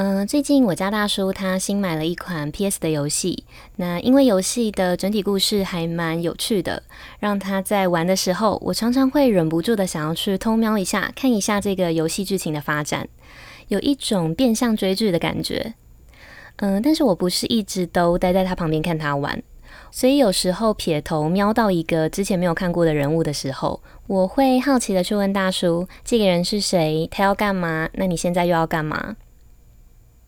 [0.00, 3.42] 嗯，最近我家大叔他新买了一款 PS 的游戏，
[3.74, 6.84] 那因为游戏的整体故事还蛮有趣的，
[7.18, 13.08] 让他在玩的时候，我常常会忍不住的想要去偷瞄一下，看一下这个游戏剧情的发展，
[13.66, 15.74] 有一种变相追剧的感觉。
[16.58, 19.42] 嗯，但是我不是一直都待在他旁边看他玩，
[19.90, 27.08] 所以有时候撇头瞄到一个之前没有看过的人物的时候，我会好奇的去问大叔，这个人是谁？
[27.10, 27.88] 他要干嘛？
[27.94, 29.16] 那你现在又要干嘛？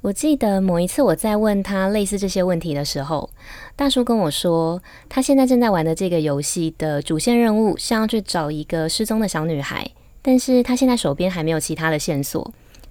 [0.03, 3.29] 我记得某一次我在问他类似这些问题的时候，
[3.77, 9.87] 大叔跟我说，他现在正在玩的这个游戏的主线任务是要去找一个失踪的小女孩，
[10.23, 12.51] 但是他现在手边还没有其他的线索。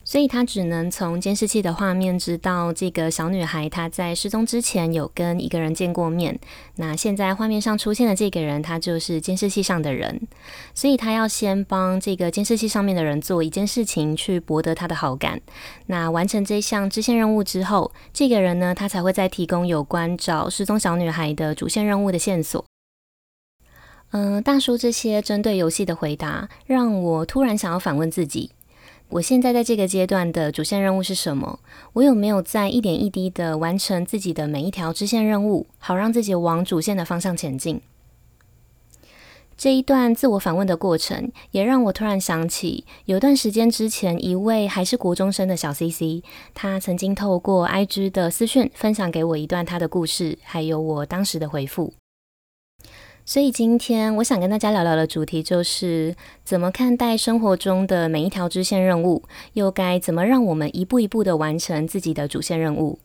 [0.10, 6.40] 所以他只能从监视器的画面知道这个小女孩她在失踪之前有跟一个人见过面。
[6.78, 10.28] 那现在画面上出现的这个人，他就是监视器上的人。
[10.74, 15.40] 所以他要先帮这个监视器上面的人做一件事情，去博得他的好感。
[15.86, 22.66] 那完成这项支线任务之后，这个人呢，他才会再提供有关找失踪小女孩的主线任务的线索。
[24.10, 28.50] 嗯、大叔这些针对游戏的回答，让我突然想要反问自己。
[29.12, 31.60] 我现在在这个阶段的主线任务是什么？
[31.94, 37.82] 我有没有在一点一滴的完成自己的每一条支线任务，好让自己往主线的方向前进？
[39.58, 51.92] 这一段自我反问的过程，也让我突然想起，有段时间之前，一位还是国中生的小 CC，他曾经透过 IG 的私讯分享给我一段他的故事，还有我当时的回复。
[53.30, 59.22] 所以今天我想跟大家聊聊的主题就是怎么看待生活中的每一条支线任务，
[59.54, 62.98] 又该怎么让我们一步一步的完成自己的主线任务。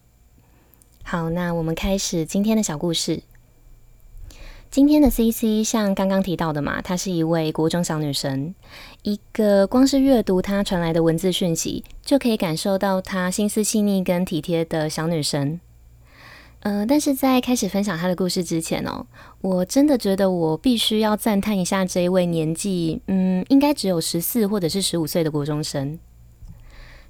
[1.03, 3.23] 好，那我们开始今天的小故事。
[4.71, 8.55] 今天的 CC 像刚刚提到的嘛，她是一位国中小女生，
[9.03, 15.61] 一个光是阅读她传来的文字讯息，就可以感受到她心思细腻跟体贴的小女生。
[16.65, 19.07] 呃，但是在开始分享他的故事之前哦，
[19.43, 25.99] 我真的觉得我必须要赞叹一下这一位年纪，嗯，应该只有十四或者是十五岁的国中生。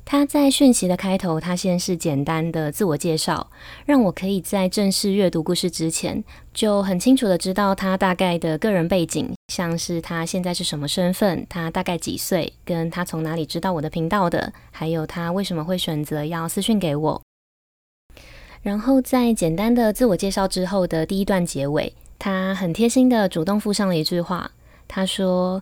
[0.05, 3.49] 他在讯息的开头，他先是简单的自我介绍，
[3.87, 17.23] 让我可以在正式阅读故事之前，就很清楚的知道他大概的个人背景，像是他现在是什么身份，他大概几岁，跟他从哪里知道我的频道的，还有他为什么会选择要私讯给我。
[18.65, 24.51] 然后在简单的自我介绍之后的第一段结尾，他很贴心的主动附上了一句话。
[24.89, 25.61] 他说：“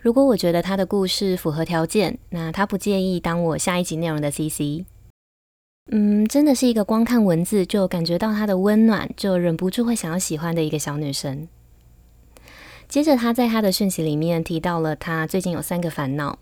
[0.00, 4.86] 如果我觉得他的故事符合条件，那他不介意当我下一集内容的 CC。”
[5.92, 11.46] 嗯，真的是一个光看文字就感觉到他的温暖，就忍不住会想要喜欢的一个小女生。
[12.88, 16.38] 接着他在他的讯息里面提到了他最近有三个烦恼。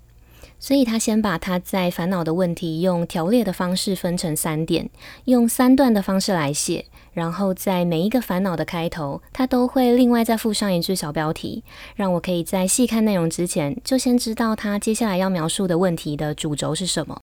[0.59, 4.89] 所以他先把他在烦恼的问题用条列的方式分成三点，
[5.25, 11.63] 用三段的方式来写，然后在每一个烦恼的开头，他都会另外再附上一句小标题，
[11.95, 17.21] 让我可以在细看内容之前，就先知道他接下来要描述的问题的主轴是什么。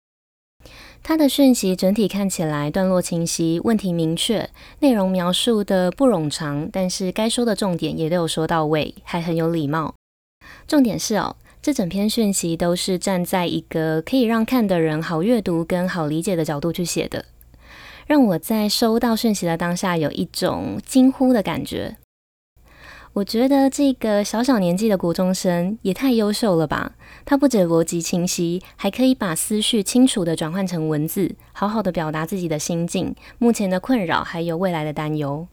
[1.04, 4.50] 他的讯息整体看起来段落清晰，问题明确，
[4.80, 9.94] 内容描述的不冗长，但是该说的重点也都有说到位，还很有礼貌。
[10.66, 11.36] 重点是哦。
[11.68, 17.26] 这整篇讯息都是站在一个可以让看的人好阅读跟好理解的角度去写的，
[18.06, 21.98] 让我在收到讯息的当下有一种惊呼的感觉。
[23.12, 26.96] 我觉得这个小小年纪的国中生也太优秀了吧！
[27.26, 35.46] 他不止逻辑清晰，还可以把思绪清楚地转换成文字，好好的表达自己的心境、目前的困扰，还有未来的担忧。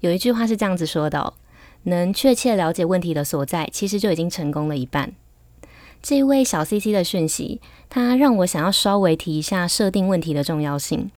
[0.00, 1.34] 有一句话是这样子说的。
[1.84, 5.12] 能确切了解问题的所在，其实就已经成功了一半。
[6.02, 11.10] 这一位小 CC 的讯息，他让我想要稍微提一下设定问题的重要性。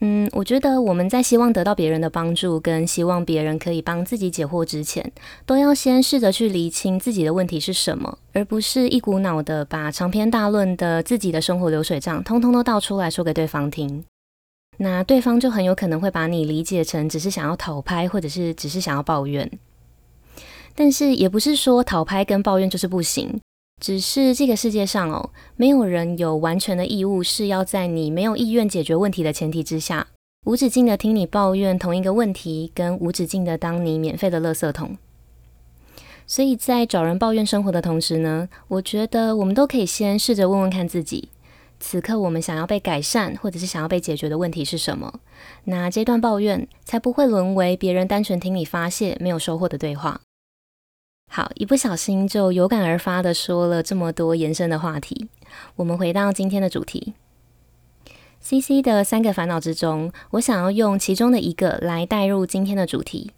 [0.00, 5.12] 嗯，我觉得我们在希望得到别人的帮助，跟希望别人可以帮自己解惑之前，
[5.46, 14.04] 都要先试着去厘清自己的问题是什么，而不是一股脑的把长篇大论的自己的生活流水账，通通都倒出来说给对方听。
[14.78, 19.50] 那对方就很有可能会把你理解成只是想要讨拍，或者是只是想要抱怨。
[20.74, 23.40] 但是也不是说讨拍跟抱怨就是不行，
[23.80, 30.08] 只是这个世界上哦，没有人有完全的义务是要在你没有意愿解决问题的前提之下，
[30.46, 34.96] 无止境的听你抱怨同一个问题，跟无止境的当你免费的垃圾桶。
[36.26, 41.28] 所以在找人抱怨生活的同时呢，我觉得我们都可以先试着问问看自己，
[41.86, 45.20] 此刻我们想要被改善或者是想要被解决的问题是什么？
[45.64, 50.22] 那这段抱怨才不会沦为别人单纯听你发泄没有收获的对话。
[51.30, 55.28] 好，一不小心就有感而发的说了这么多延伸的话题。
[55.76, 57.12] 我们回到今天的主题
[58.40, 63.32] ，CC 的三个烦恼之中，我想要用其中的一个来带入今天的主题，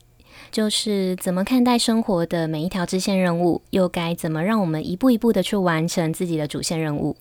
[0.52, 7.16] 就是怎么看待生活的每一条支线任务，又该怎么让我们一步一步的去完成自己的主线任务。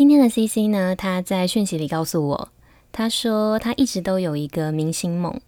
[0.00, 2.48] 今天的 CC 呢，他在讯息里告诉我，
[2.90, 5.38] 他说他一直都有一个明星梦。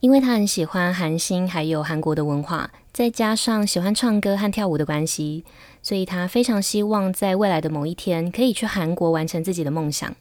[0.00, 5.44] 因为他很喜欢韩星，还有韩国的文化，再加上喜欢唱歌和跳舞的关系，
[5.84, 10.12] 所以他非常希望在未来的某一天可以去韩国完成自己的梦想。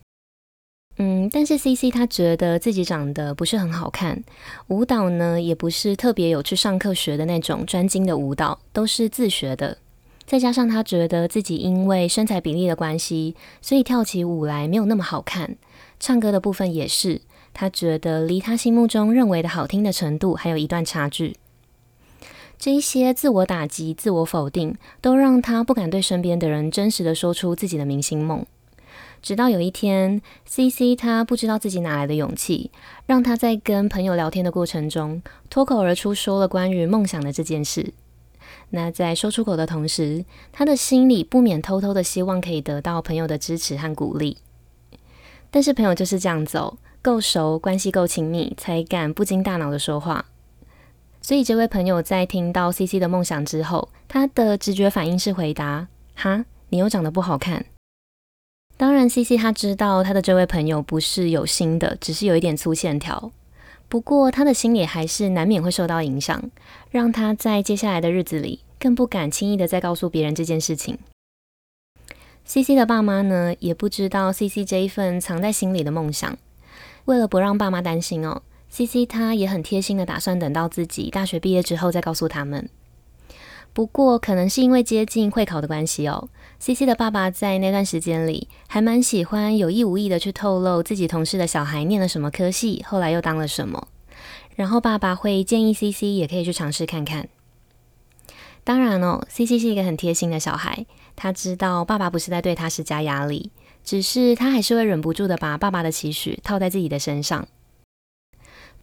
[0.98, 4.24] 嗯，但是 CC 他觉得自己长得不是很好看，
[4.68, 9.80] 舞蹈呢也不是特别有去上课学的那种专精的舞蹈，都是自学的。
[10.26, 15.56] 再加上他觉得自己因为身材比例的关系，所以跳起舞来没有那么好看，
[16.00, 17.22] 唱歌的部分也是。
[17.54, 21.36] 他觉得离他心目中认为的好听的程度还有一段差距，
[22.58, 28.46] 这一些自我打击、自我否定，都让他不敢对身边的人真实的说出自己的明星梦。
[29.22, 32.72] 直到有一天，CC 他不知道自己哪来的勇气，
[33.06, 37.94] 让他在跟朋友聊天的过程中，脱口而出说了关于梦想的这件事。
[38.72, 44.38] 那在说出口的同时，他的心里不免偷偷的希望可以得到朋友的支持和鼓励。
[45.50, 46.78] 但是朋友就是这样走。
[47.04, 50.26] 够熟，关系够亲密，才敢不经大脑的说话。
[51.20, 57.66] 所以，这位朋友在听到 CC 的梦想之后，他的直觉反应是回答：“哈，你又长得不好看。”
[58.78, 63.32] 当然，CC 他知道他的这位朋友不是有心的，只是有一点粗线条。
[63.92, 66.50] 不过，他的心里还是难免会受到影响，
[66.92, 70.98] 让他在接下来的日子里更不敢轻易的再告诉别人这件事情。
[72.46, 76.38] CC 的爸妈呢，也不知道 CC 这一份藏在心里的梦想。
[77.04, 82.70] 为了不让爸妈担心哦，CC 他也很贴心的打算等到自己大学毕业之后再告诉他们。
[83.74, 86.30] 不过可能是因为接近会考的关系哦
[86.62, 93.88] ，CC 的爸爸在那段时间里还蛮喜欢有意无意的去透露自己同事的小孩念了什么科系，后来又当了什么。
[94.56, 97.28] 然后爸爸会建议 CC 也可以去尝试看看。
[98.63, 100.86] 当然哦，CC 是一个很贴心的小孩，
[101.16, 103.50] 他知道爸爸不是在对他施加压力。
[103.84, 107.48] 只是他还是会忍不住的把爸爸的期许套在自己的身上，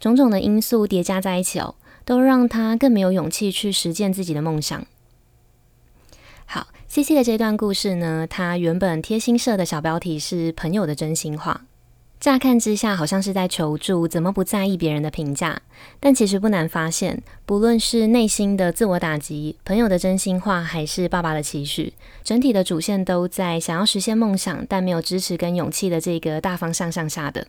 [0.00, 4.84] 种种的因素叠加在一起哦，都让他更没有勇气去实践自己的梦想。
[6.50, 11.66] 好，CC 的这段故事呢，他原本贴心设的小标题是“朋友的真心话”。
[12.18, 15.60] 乍看之下，好像是在求助，怎么不在意别人的评价？
[16.00, 21.92] 但其实不难发现，不论是内心的自我打击、朋友的真心话，还是爸爸的期许，
[22.24, 27.46] 整体的主线都在想要实现梦想，但没有支持跟勇气的这个大方向上下的。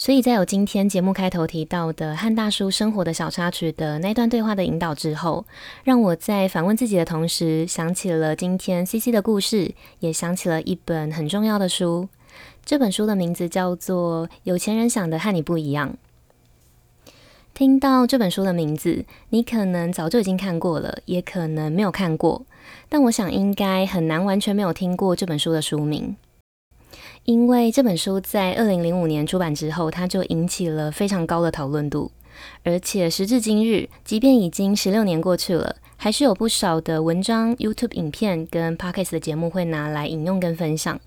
[0.00, 5.44] 所以在有今天节目开头提到的和大叔生活的小插曲的那段对话的引导之后，
[5.84, 12.08] 让我在反问自己的同时，想起了今天 CC 的故事，也想起了一本很重要的书。
[12.64, 15.94] 这本书的名字叫做《有钱人想的和你不一样》。
[17.52, 22.46] 听到这本书的名字，你可能早就已经看过了，也可能没有看过。
[22.88, 26.16] 但我想应该很难完全没有听过这本书的书名，
[27.24, 32.10] 因为这本书在二零零五年出版之后，它就引起了非常高的讨论度。
[32.64, 40.98] 而且时至今日，即便已经十六年过去了，还是有不少的文章、YouTube 影片跟 Podcast 的节目会拿来引用跟分享。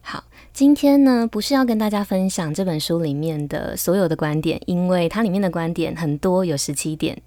[0.00, 7.20] 好，今天呢，不是要跟大家分享这本书里面的所有的观点，因为它里面的观点很多，有十七点。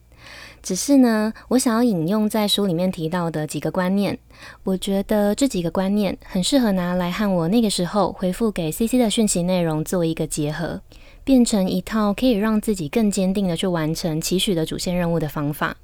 [0.65, 4.17] 只是呢，我想要引用在书里面提到的几个观念，
[4.63, 10.81] 我觉得这几个观念很适合拿来和我那个时候回复给 CC 的讯息内容做一个结合，
[11.23, 15.77] 变成一套可以让自己更坚定的去完成期许的主线任务的方法。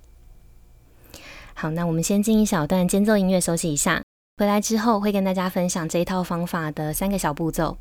[1.54, 4.02] 好，那我们先进一小段间奏音乐休息一下。
[4.38, 7.78] 回来之后会跟大家分享这一套方法的三个小步骤。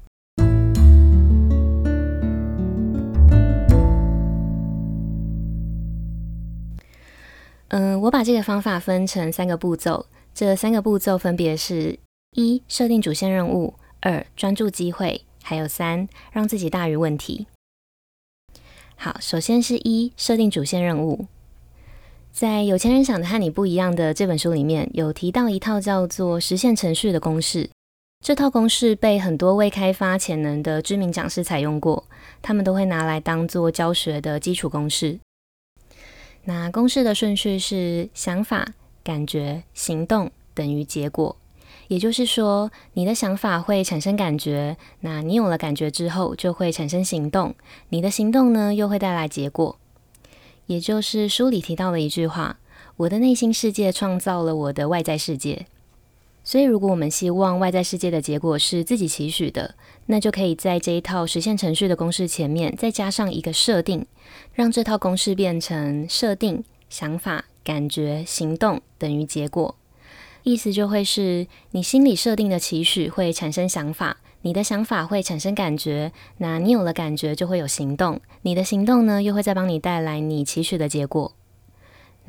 [7.70, 12.00] 嗯，我把这个方法分成三个步骤，这三个步骤分别是：
[12.32, 17.46] 一、设定主线任务；二、专注机会；还有三、让自己大于问题。
[18.96, 21.26] 好，首先是一、设定主线任务。
[22.32, 27.70] 在有钱人想的和你不一样的这本书里面，有提到一套叫做实现程序的公式。
[28.24, 32.04] 这套公式被很多未开发潜能的知名讲师采用过，
[32.42, 35.20] 他们都会拿来当做教学的基础公式。
[36.44, 38.72] 那公式的顺序是想法、
[39.04, 41.36] 感觉、行动等于结果。
[41.88, 47.54] 也就是说，你的想法会产生感觉，那你有了感觉之后，就会产生行动，
[47.88, 49.76] 你的行动呢，又会带来结果。
[50.66, 52.60] 也就是书里提到了一句话
[52.98, 55.66] ：“我的内心世界创造了我的外在世界。”
[56.42, 59.74] 所以，如果我们希望外在世界的结果是自己期许的，
[60.06, 64.06] 那就可以在这一套实现程序的公式前面再加上一个设定，
[64.54, 69.76] 让这套公式变成设定、想法、感觉、行动等于结果。
[70.42, 81.34] 意思就会是你心里设定的期许会产生想法，你的想法会产生感觉，那你有了感觉就会有行动，你的行动呢又会再帮你带来你期许的结果。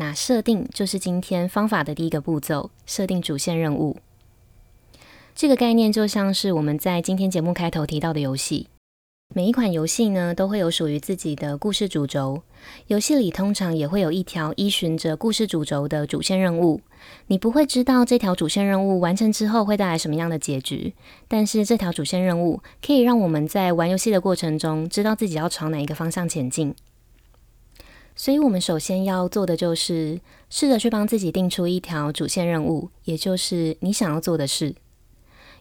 [0.01, 3.98] 那设定就是今天方法的第一个步骤，设定主线任务。
[5.36, 8.67] 这个概念就像是我们在今天节目开头提到的游戏。
[9.36, 12.41] 每一款游戏呢，都会有属于自己的故事主轴。
[12.88, 16.81] 游戏里通常也会有一条依循着故事主轴的主线任务。
[17.27, 20.96] 你不会知道这条主线任务完成之后会带来什么样的结局，
[21.27, 26.74] 但是这条主线任务可以让我们在玩游戏的过程中知道自己要朝哪一个方向前进。
[28.22, 34.75] 所以，我们首先要做的就是试着去帮自己定出一条主线任务，也就是你想要做的事。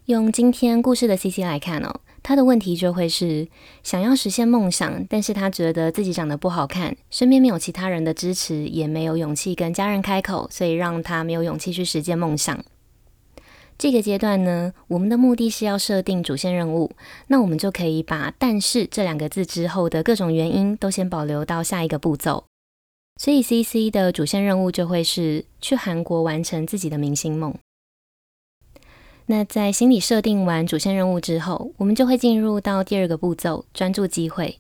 [0.04, 2.00] 用今天故事的 CC 来看哦。
[2.22, 3.48] 他的问题就会是
[3.82, 12.62] 想要实现梦想，但是他觉得自己长得不好看，身边没有其他人的支持，也没有勇气跟家人开口，所以让他没有勇气去实现梦想。
[13.78, 16.90] 这个阶段呢，我们的目的是要设定主线任务，
[17.28, 22.49] 那我们就可以把“但是”这两个字之后的各种原因都先保留到下一个步骤。
[23.20, 27.54] 所以 CC 的主线任务就会是去韩国完成自己的明星梦。
[29.26, 34.56] 那在心里设定完主线任务之后，我们就会进入到第二个步骤，专注机会。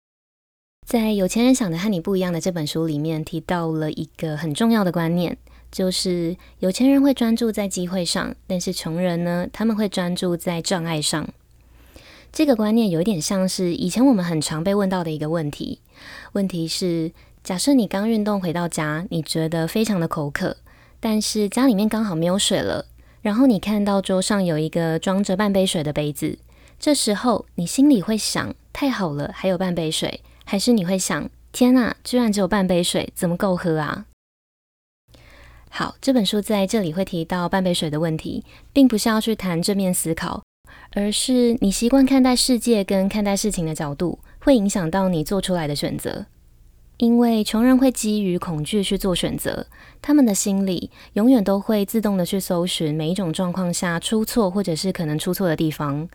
[0.87, 5.37] 在《有钱人想的和你不一样》的这本书里面提到了一个很重要的观念，
[5.73, 11.29] 就是有钱人会专注在机会上，但是穷人呢，他们会专注在障碍上。
[12.33, 15.81] 这个观念有一点像是以前我们很常被问到的一个问题，
[16.35, 17.11] 问题是：
[17.45, 20.57] 假设你刚运动回到家，你觉得非常的口渴，
[20.99, 22.87] 但是家里面刚好没有水了。
[23.21, 26.39] 然后你看到桌上有一个装着半杯水的杯子，
[26.81, 30.23] 这时候你心里会想：太好了，还有半杯水。
[30.47, 34.07] 还是你会想：天哪，居然只有半杯水，怎么够喝啊？
[35.69, 40.43] 好，这本书在这里会提到半杯水的问题，并不是要去谈正面思考，
[40.93, 46.25] 而是你习惯看待世界跟看待事情的角度，会影响到你做出来的选择。
[46.99, 49.67] 因为穷人会基于恐惧去做选择，
[50.01, 56.09] 他们的心理永远都会自动的去搜寻每一种状况下出错或者是可能出错的地方，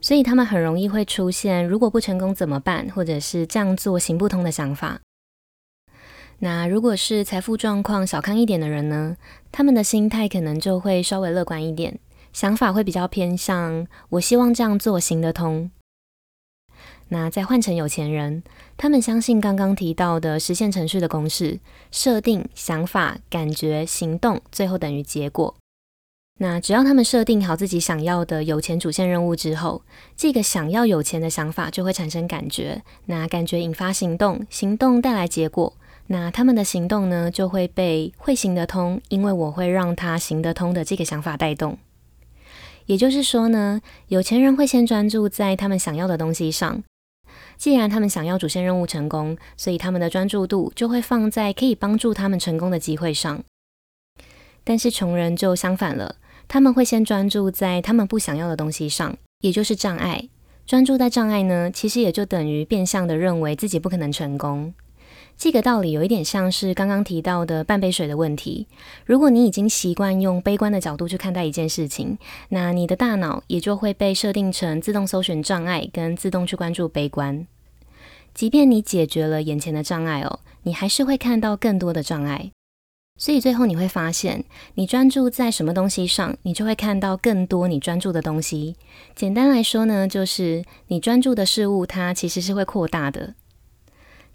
[0.00, 5.00] 所以他们很容易会出现如果不成功怎么办，或者是这样做行不通的想法。
[6.40, 9.16] 那如果是财富状况小康一点的人呢，
[9.50, 11.98] 他们的心态可能就会稍微乐观一点，
[12.34, 15.70] 想法会比较偏向我希望这样做行得通。
[17.08, 18.42] 那再换成有钱人，
[18.76, 21.60] 他们相信刚刚提到的实现程序的公式：
[21.92, 25.54] 设定、想法、感觉、行动，最后等于结果。
[26.38, 29.82] 那只要他们设定好自己想要的有钱主线任务之后，
[30.16, 35.72] 这个想要有钱的想法就会产生感觉，那感觉引发行动，行动带来结果，
[36.08, 41.78] 那他们的行动呢，就会被会行得通，因为我会让他行得通的这个想法带动。
[42.84, 46.82] 也就是说呢，有钱人会先专注在他们想要的东西上。
[47.56, 53.42] 既然他们想要主线任务成功，所以他们的专注度就会放在可以帮助他们成功的机会上。
[54.62, 56.16] 但是穷人就相反了，
[56.48, 60.28] 他们会先专注在他们不想要的东西上，也就是障碍。
[60.66, 64.74] 专注在障碍呢，其实也就等于变相的认为自己不可能成功。
[65.38, 68.66] 这个道理有一点像是刚刚提到的半杯水的问题。
[69.04, 72.16] 如果你已经习惯用悲观的角度去看待一件事情，
[72.48, 77.46] 那你的大脑也就会被设定成自动搜寻障碍跟自动去关注悲观。
[78.32, 82.50] 即便你解决了眼前的障碍哦，你还是会看到更多的障碍。
[83.18, 88.76] 所以最后你会发现，你专注在什么东西上，你就会看到更多你专注的东西。
[89.14, 93.34] 简单来说呢，就是你专注的事物，它其实是会扩大的。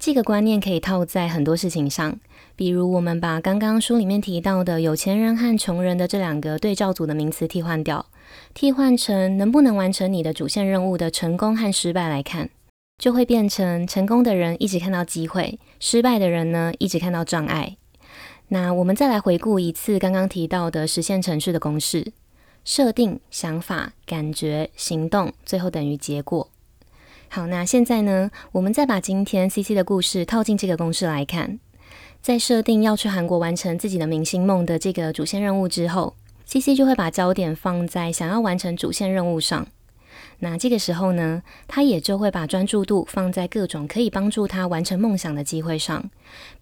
[0.02, 2.20] 这个观念可以套在很多事情上，
[2.56, 8.08] 比如我们把刚刚书里面提到的有钱人和穷人的这两个对照组的名词替换掉，
[8.56, 12.50] 替换成能不能完成你的主线任务的成功和失败来看，
[12.98, 17.78] 就会变成成功的人一直看到机会，失败的人呢一直看到障碍。
[18.48, 22.12] 那我们再来回顾一次刚刚提到的实现程序的公式：
[22.66, 26.50] 设定、想法、感觉、行动，最后等于结果。
[27.34, 31.60] 好，那现在呢，我们再把今天 CC 的故事套进这个公式来看。
[32.22, 36.14] 在设定要去韩国完成自己的明星梦的这个主线任务之后
[36.46, 39.66] ，CC 就会把焦点放在想要完成主线任务上。
[40.44, 46.10] 那这个时候呢，他也就会把专注度放在各种可以帮助他完成梦想的机会上，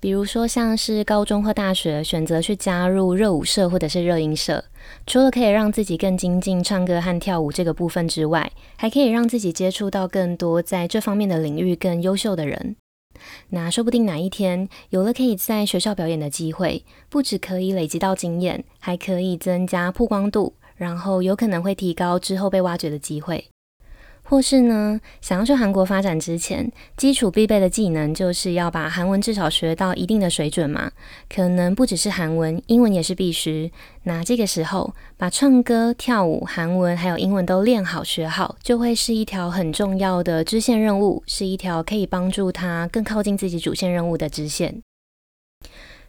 [0.02, 4.66] 比如说像是高中或大学选择去加入热舞社或者是热音社，
[5.08, 12.76] 除了可以让自己更精进唱歌和跳舞这个部分之外，还可以让自己接触到更多在这方面的领域更优秀的人。
[13.52, 23.46] 那说不定哪一天有了可以在学校表演的机会，不止可以累积到经验，还可以增加曝光度，然后有可能会提高之后被挖掘的机会。
[24.30, 30.92] 或是呢，想要去韩国发展之前，基础必备的技能就是要把韩文至少学到一定的水准嘛。
[31.28, 33.72] 可能不只是韩文，英文也是必须。
[34.04, 44.84] 那这个时候，把唱歌、跳舞、韩文还有英文都练好学好，就会是一条很重要的支线任务，是一条可以帮助他更靠近自己主线任务的支线。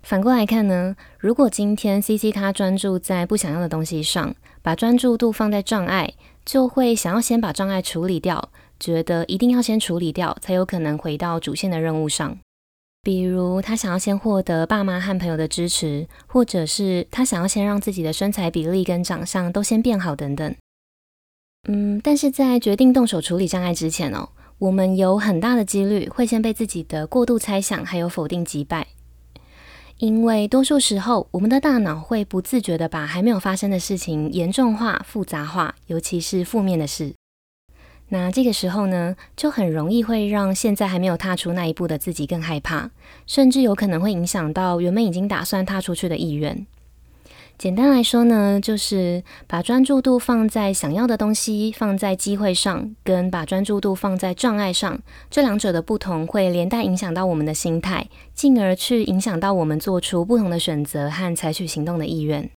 [0.03, 6.13] 反过来看呢，如果今天 CC 他专注在不想要的东西上，把专注度放在障碍。
[6.51, 12.37] 就会想要先把障碍处理掉，觉得一定要先处理掉，才有可能回到主线的任务上。
[13.03, 20.53] 比如他想要先获得爸妈和朋友的支持，或者是他想要先让自己的身材比例跟长相都先变好等等。
[21.69, 28.89] 嗯，但是在决定动手处理障碍之前哦，我们有很大的几率会先被自己的过度猜想还有否定击败。
[30.01, 37.13] 因为多数时候，我们的大脑会不自觉的把还没有发生的事情严重化、复杂化，尤其是负面的事。
[38.09, 42.91] 那这个时候呢，就很容易会让现在还没有踏出那一步的自己更害怕，
[43.27, 46.67] 甚至有可能会影响到原本已经打算踏出去的意愿。
[47.61, 54.99] 简单来说呢，就是把专注度放在想要的东西，放在机会上，跟把专注度放在障碍上，
[55.29, 62.49] 这两者的不同会连带影响到我们的心态，进而去影响到我们做出不同的选择和采取行动的意愿。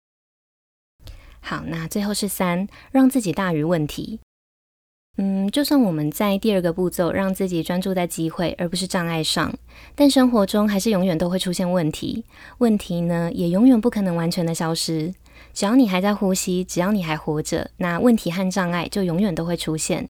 [1.42, 4.22] 好，那最后是三，让自己大于问题。
[5.17, 9.53] 嗯，就算我们在第二个步骤让自己专注在机会而不是障碍上，
[9.93, 12.25] 但生活中还是永远都会出现问题。
[12.57, 15.13] 问题呢，也永远不可能完全的消失。
[15.53, 20.07] 只要你还在呼吸，只要你还活着，那问题和障碍就永远都会出现。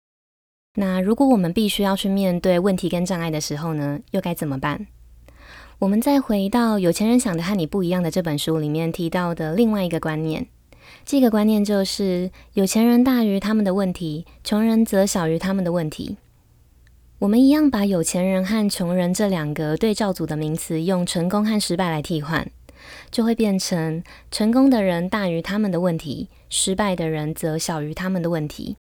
[0.75, 4.87] 那如果我们必须要去面对问题跟障碍的时候呢，又该怎么办？
[5.79, 10.47] 我们再回到《有钱人想的和你不一样》的这本书里面提到的另外一个观念。
[11.05, 16.17] 这个观念就是，有钱人大于他们的问题，穷人则小于他们的问题。
[17.19, 22.49] 我们一样把有钱人和穷人这两个对照组的名词用成功和失败来替换，
[23.11, 28.77] 就会变成成功的人大于他们的问题，失败的人则小于他们的问题。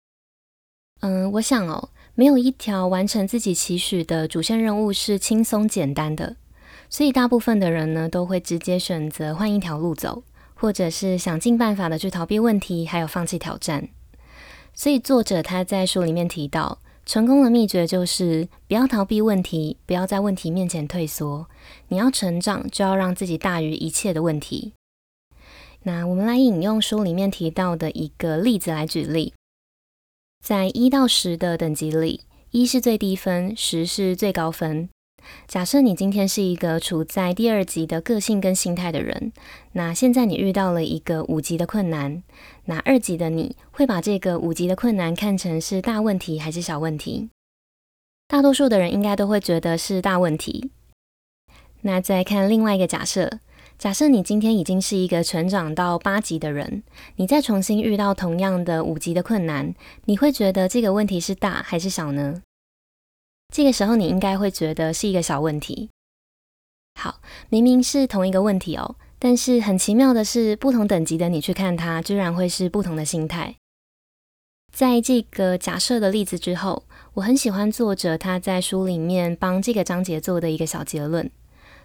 [1.00, 6.36] 嗯，我想哦，没有一条完成自己期许的主线任务是轻松简单的，
[6.90, 10.22] 所以大部分的人呢，都会直接选择换一条路走。
[10.60, 13.88] 或者是想尽办法的去逃避问题，还有放弃挑战。
[14.74, 21.48] 所以作者他在书里面提到，成功的秘诀就是不要逃避问题，不要在问题面前退缩。
[21.88, 24.74] 你要成长，就要让自己大于一切的问题。
[25.84, 29.32] 那我们来引用书里面提到的一个例子来举例，
[30.44, 32.20] 在一到十的等级里，
[32.50, 34.90] 一是最低分，十是最高分。
[35.46, 39.32] 假设你今天是一个处在第二级的个性跟心态的人，
[39.72, 42.22] 那现在你遇到了一个五级的困难，
[42.66, 47.30] 那二级的你会把这个五级的困难看成是大问题还是小问题？
[48.28, 50.70] 大多数的人应该都会觉得是大问题。
[51.82, 53.40] 那再看另外一个假设，
[53.78, 56.82] 假设你今天已经是一个成长到八级的人，
[57.16, 62.42] 你再重新遇到同样的五级的困难，你会觉得这个问题是大还是小呢？
[63.50, 65.90] 这个时候，你应该会觉得是一个小问题。
[66.94, 73.56] 好，明明是同一个问题哦，但是很奇妙的是，不同等级的你去看它，居然会是不同的心态。
[74.72, 76.84] 在这个假设的例子之后，
[77.14, 81.28] 我很喜欢作者他在书里面帮这个章节做的一个小结论。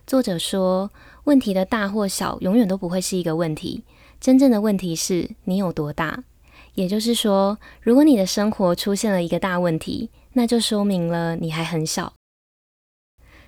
[0.05, 0.91] 作者说，
[1.23, 3.83] 问题的大或小，永远都不会是一个问题，
[4.19, 6.23] 真正的问题是你有多大。
[6.75, 12.13] 也就是说，如果你的生活出现了一个大问题，那就说明了你还很小。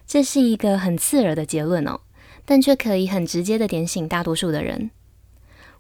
[0.05, 1.99] 这是一个很刺耳的结论哦，
[2.45, 4.89] 但却可以很直接的点醒大多数的人。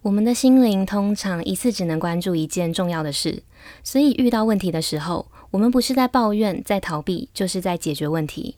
[0.01, 3.43] 我们的心灵通常一次只能关注一件重要的事，
[3.83, 8.57] 所以遇到问题的时候，我们不是在抱怨、在逃避，就是在解决问题。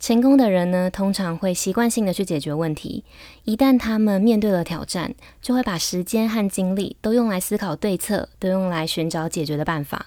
[0.00, 3.04] 成功的人呢，通常会习惯性的去解决问题。
[3.44, 10.06] 一旦他们面对了挑战，就会把时间和精力都用来思考对策，都用来寻找解决的办法。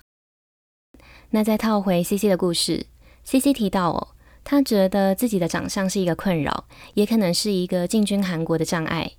[1.31, 2.85] 那再套回 CC 的故事
[3.25, 4.07] ，CC 提到哦，
[4.45, 9.11] 他觉得自己的长相是一个困扰，也可能是一个进军韩国的障碍。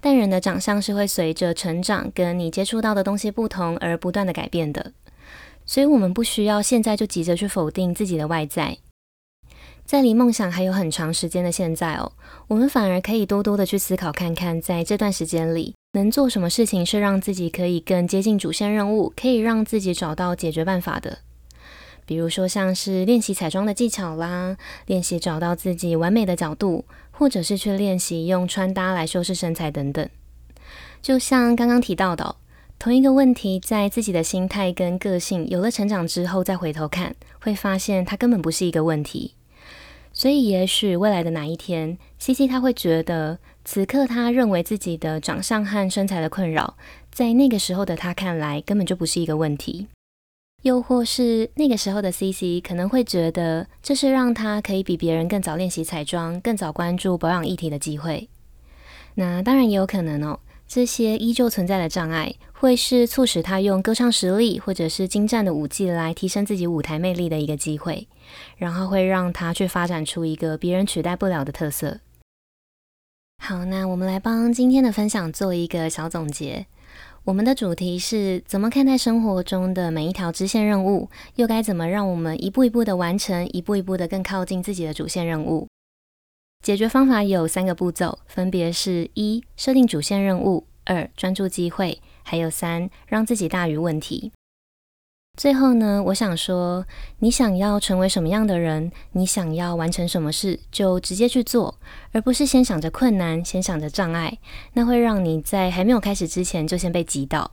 [0.00, 4.92] 但人的长相是会随着成长跟你接触到的东西不同而不断的改变的，
[5.64, 8.78] 所以我们不需要现在就急着去否定自己的外在。
[9.92, 12.10] 在离梦想还有很长时间的现在哦，
[12.48, 21.18] 我们反而可以多多的去思考看看，在这段时间里能做什么事情是让自己可以更接近主线任务，可以让自己找到解决办法的。
[22.06, 26.86] 比如说像是练习彩妆的技巧啦，练习找到自己完美的角度。
[27.10, 30.08] 或者是去练习用穿搭来修饰身材等等，
[31.02, 32.36] 就像刚刚提到的，
[32.78, 39.34] 同一个问题，在自己的心态跟个性有了成长之后，再回头看，会发现它根本不是一个问题。
[40.12, 46.76] 所以，也许未来的哪一天，CC 他会觉得，此刻他认为自己的长相和身材的困扰，
[47.10, 49.88] 在那个时候的他看来，根本就不是一个问题。
[50.62, 58.28] 又或是那个时候的 CC 可能会觉得，这是让他可以比别人更早练习彩妆、更早关注保养议题的机会。
[59.14, 68.06] 那当然也有可能哦，这些依旧存在的障碍，会是促使他用歌唱实力或者是精湛的舞技来提升自己舞台魅力的一个机会，
[68.56, 72.00] 然后会让他去发展出一个别人取代不了的特色。
[73.42, 76.66] 好，那我们来帮今天的分享做一个小总结。
[77.24, 85.68] 我们的主题是怎么看待生活中的每一条支线任务，又该怎么让我们一步一步的完成，一步一步的更靠近自己的主线任务？
[86.64, 94.32] 解决方法有三个步骤，分别是：一、设定主线任务；二、专注机会；还有三、让自己大于问题。
[95.42, 96.86] 最后呢，我想说，
[97.18, 101.80] 你想要成为什么样的人，你想要完成什么事，就直接去做，
[102.12, 104.38] 而不是先想着困难，先想着障碍，
[104.74, 107.50] 那会让你在还没有开始之前就先被击倒。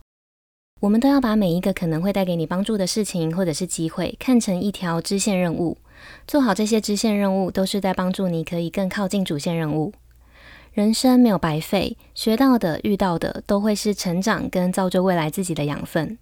[0.78, 5.76] 我们都要把每一个可能会带给你帮助的事情或者是机会，看成一条支线任务，
[6.28, 9.92] 做好这些支线任务，都是在帮助你可以更靠近主线任务。
[10.72, 16.16] 人生没有白费，学到的、遇到的，都会是成长跟造就未来自己的养分。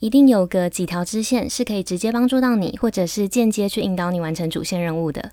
[0.00, 5.32] 一定有个几条支线是可以直接帮助到你，或者是间接去引导你完成主线任务的。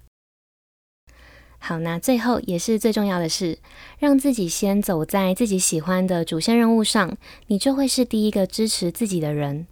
[1.59, 3.59] 好，那最后也是最重要的是，
[3.99, 7.15] 让自己先走在自己喜欢的主线任务上，
[7.47, 9.67] 你就会是第一个支持自己的人。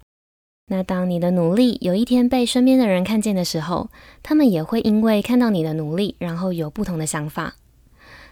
[0.68, 3.90] 那当你的努力有一天被身边的人看见的时候，
[4.22, 7.56] 他们也会因为看到你的努力，然后有不同的想法。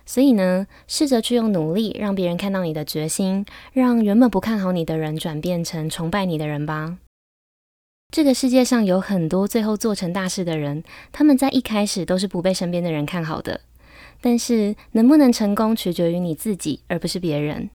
[0.05, 6.97] 所以呢，试着去用努力让别人看到你的决心，让原本不看好你的人转变成崇拜你的人吧。
[8.11, 10.83] 这个世界上有很多最后做成大事的人，
[11.13, 13.61] 他们在一开始都是不被身边的人看好的。
[14.19, 17.69] 但是能不能成功，取决于你自己，而不是别人。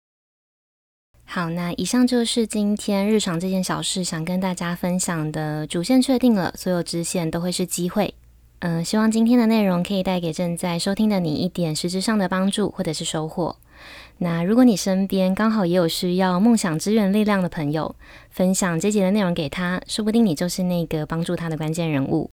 [1.25, 5.67] 好，那以上就是今天日常这件小事想跟大家分享的。
[5.67, 8.15] 主线确定了，所有支线都会是机会。
[8.65, 13.57] 嗯、希望今天的内容可以带给正在收听的你一点实质上的帮助或者是收获。
[14.19, 17.97] 那如果你身边刚好也有需要梦想支援力量的朋友，
[18.31, 22.31] 分享这集的内容给他，说不定你就是那个帮助他的关键人物。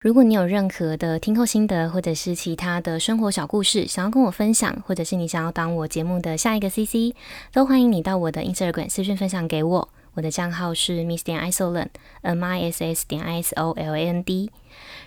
[0.00, 7.14] 如果你有任何的听后心得或者是其他的生活小故事想要跟我分享，或者是你想要当我节目的下一个 CC，
[7.52, 9.88] 都欢迎你到我的 Instagram 私讯分享给我。
[10.14, 14.50] 我的账号是 Miss 点 Isoland，M I S S 点 I S O L A N D。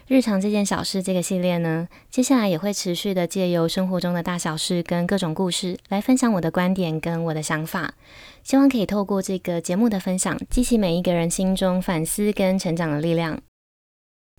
[0.08, 7.94] 日常这件小事这个系列呢，接下来也会持续的借由生活中的大小事跟各种故事来分享我的观点跟我的想法，
[8.44, 13.40] 希望可以透过这个节目的分享，激起每一个人心中反思跟成长的力量。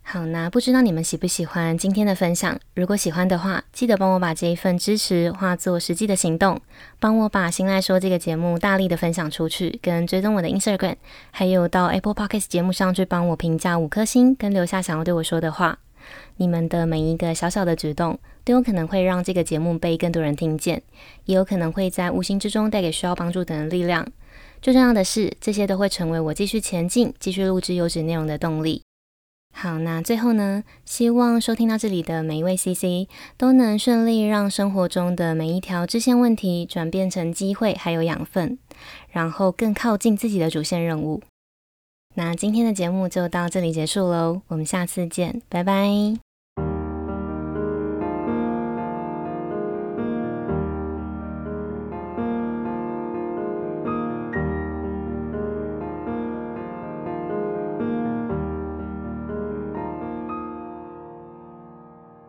[0.07, 2.57] 好，那不知道你们喜不喜欢今天的分享？
[2.75, 6.61] 如果喜欢的话，记得帮我把这一份支持化作实际的行动，
[6.99, 10.95] 帮我把心赖说这个节目大力的分享出去，跟追踪我的 Instagram，
[11.31, 15.79] 还有到 Apple Podcast 节目上去帮我评价五颗星，跟留下想要对我说的话。
[16.37, 20.83] 你们的每一个小小的举动，都有可能会让这个节目被更多人听见，
[21.25, 24.07] 也有可能会在无形之中带给需要帮助的人力量。
[24.61, 28.83] 最重要的是，这些都会成为我继续前进、继续录制优质内容的动力。
[29.57, 38.59] 好，那最后呢，希望收听到这里的每一位 CC 都能顺利让生活中的每一条支线问题转变成机会，还有养分，
[39.09, 41.23] 然后更靠近自己的主线任务。
[42.15, 46.24] 那今天的节目就到这里结束喽，我们下次见，拜拜。